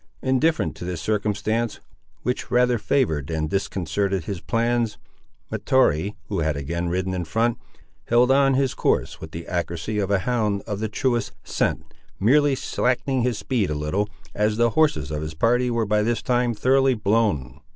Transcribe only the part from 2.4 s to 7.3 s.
rather favoured than disconcerted his plans, Mahtoree, who had again ridden in